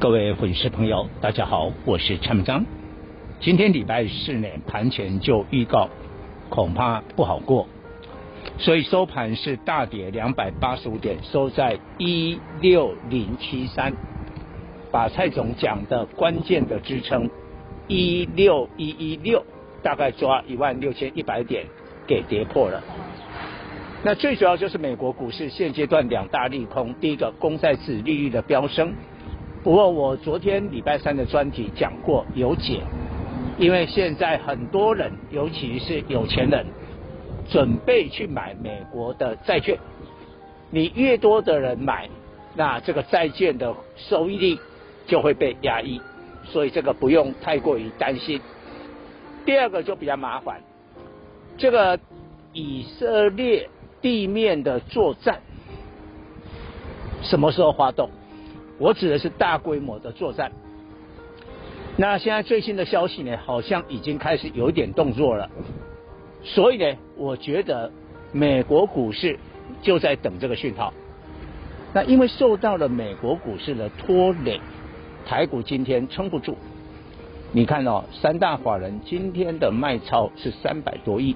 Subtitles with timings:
[0.00, 2.64] 各位粉丝朋友，大家好，我是蔡明彰。
[3.40, 5.88] 今天礼拜四呢，盘前就预告，
[6.48, 7.66] 恐怕不好过，
[8.58, 13.92] 所以收盘是大跌两百八十五点，收在一六零七三，
[14.92, 17.28] 把蔡总讲的关键的支撑
[17.88, 19.44] 一六一一六，
[19.82, 21.66] 大概抓一万六千一百点
[22.06, 22.80] 给跌破了。
[24.04, 28.94] 那最主要就是美国股市现阶段两大利空，第一个公债市利率的飙升。
[29.68, 32.80] 不过我昨天礼拜三的专题讲过有解，
[33.58, 36.64] 因为现在很多人，尤其是有钱人，
[37.50, 39.78] 准备去买美国的债券。
[40.70, 42.08] 你越多的人买，
[42.54, 44.58] 那这个债券的收益率
[45.06, 46.00] 就会被压抑，
[46.44, 48.40] 所以这个不用太过于担心。
[49.44, 50.62] 第二个就比较麻烦，
[51.58, 52.00] 这个
[52.54, 53.68] 以色列
[54.00, 55.42] 地面的作战
[57.20, 58.08] 什么时候发动？
[58.78, 60.50] 我指的是大规模的作战。
[61.96, 65.50] 那现在最新的消息呢，好像已经开始有点动作了。
[66.44, 67.90] 所以呢，我觉得
[68.30, 69.36] 美国股市
[69.82, 70.94] 就在等这个讯号。
[71.92, 74.60] 那因为受到了美国股市的拖累，
[75.26, 76.56] 台股今天撑不住。
[77.50, 81.34] 你看哦，三大法人今天的卖超是三百多亿，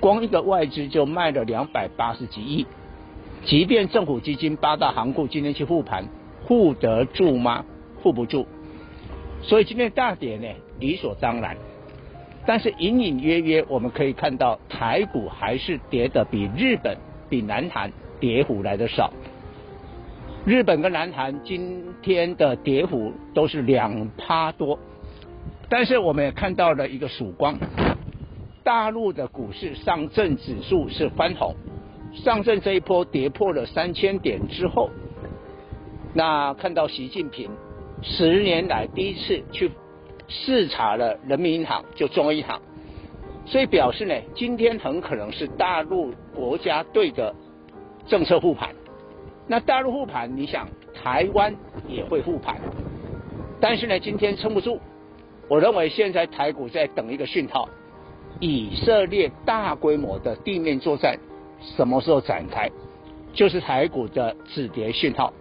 [0.00, 2.66] 光一个外资就卖了两百八十几亿。
[3.44, 6.04] 即便政府基金八大行库今天去复盘。
[6.44, 7.64] 护得住吗？
[8.02, 8.46] 护不住，
[9.42, 10.46] 所以今天大跌呢，
[10.78, 11.56] 理所当然。
[12.46, 16.96] 但是隐隐约约，我们可以看到台股还是跌得比日本、
[17.28, 19.12] 比南韩跌幅来得少。
[20.46, 24.78] 日本跟南韩今天的跌幅都是两趴多，
[25.68, 27.58] 但是我们也看到了一个曙光，
[28.64, 31.54] 大陆的股市上证指数是翻红，
[32.14, 34.88] 上证这一波跌破了三千点之后。
[36.14, 37.50] 那看到习近平
[38.02, 39.70] 十年来第一次去
[40.26, 42.60] 视察了人民银行，就中国银行，
[43.46, 47.34] 所以表示呢，今天很可能是大陆国家队的
[48.06, 48.74] 政策护盘。
[49.46, 51.54] 那大陆护盘，你想台湾
[51.88, 52.60] 也会护盘，
[53.60, 54.80] 但是呢，今天撑不住。
[55.48, 57.68] 我认为现在台股在等一个讯号，
[58.40, 61.18] 以色列大规模的地面作战
[61.60, 62.70] 什么时候展开，
[63.32, 65.32] 就是台股的止跌讯号。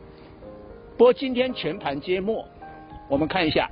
[0.97, 2.44] 不过今天全盘皆墨，
[3.08, 3.69] 我们看一下，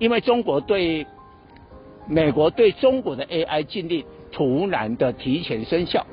[0.00, 1.06] 因为中国对
[2.08, 6.04] 美国对中国的 AI 禁令突然的提前生效，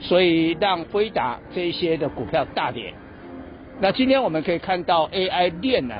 [0.00, 2.94] 所以让辉达这些的股票大跌。
[3.78, 5.94] 那今天我们可以看到 AI 链呢，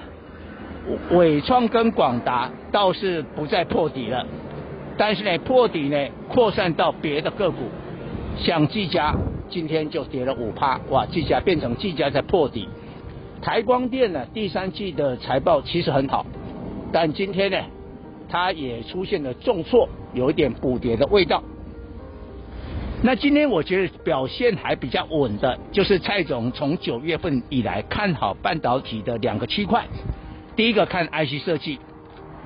[1.10, 4.26] 伟创跟广达倒是不再破底了，
[4.96, 7.64] 但是呢破底呢扩散到别的个股，
[8.38, 9.14] 像技嘉
[9.50, 12.66] 今天就跌了五趴，哇，技嘉变成技嘉在破底。
[13.42, 16.24] 台光电呢，第三季的财报其实很好，
[16.92, 17.58] 但今天呢，
[18.28, 21.42] 它也出现了重挫，有一点补跌的味道。
[23.02, 29.84] 那今天我觉得表现还比较稳的，就是蔡总从九月份以来看好半导体的两个区块。
[30.56, 31.78] 第一个看 IC 设计，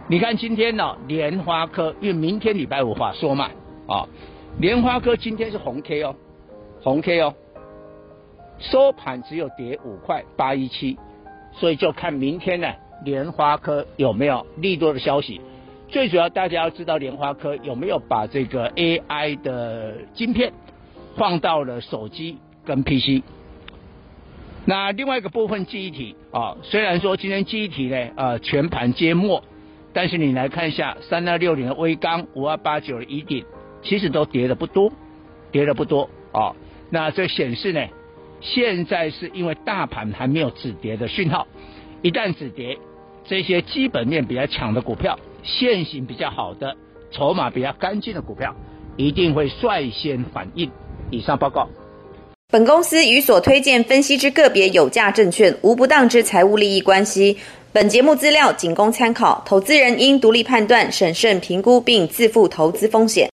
[0.08, 3.50] 你看今天呢，联发科，因为明天礼拜五话说嘛，
[3.86, 4.08] 啊，
[4.58, 6.16] 联发科今天是红 K 哦，
[6.82, 7.34] 红 K 哦。
[8.58, 10.98] 收盘只有跌五块八一七，
[11.52, 12.72] 所以就看明天呢，
[13.04, 15.40] 联发科有没有利多的消息。
[15.88, 20.52] 最主要大家要知道联发科有没有把这个 AI 的晶片
[21.16, 23.22] 放到了手机跟 PC。
[24.66, 29.42] 那另外一个部分记忆体啊，虽然说今天记忆体呢呃全盘皆墨，
[29.94, 33.46] 但是你来看一下三二六零的威刚五二八九的宜鼎，
[33.82, 34.92] 其实都跌的不多，
[35.52, 36.54] 跌的不多啊。
[36.90, 37.86] 那这显示呢。
[38.40, 41.46] 现在是因为大盘还没有止跌的讯号，
[42.02, 42.78] 一旦止跌，
[43.28, 46.76] 这些基本面比较强的股票，线型比较好的，
[47.10, 48.54] 筹码比较干净的股票，
[48.96, 50.70] 一定会率先反应。
[51.10, 51.68] 以上报告。
[52.50, 57.36] 本公司与所推荐分析之个别有价证券无不当之财务利益关系。
[57.72, 63.26] 本节目资料仅供参考，投资人应独立判断、审慎评估并自负投资风险。